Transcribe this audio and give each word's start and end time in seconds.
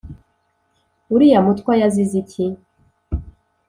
«uriya 1.13 1.39
mutwa 1.45 1.71
yazize 1.81 2.15
iki’» 2.23 2.45